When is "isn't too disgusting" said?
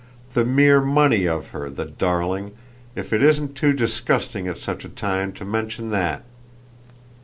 3.21-4.47